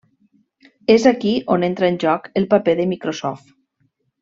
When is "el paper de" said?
2.41-2.89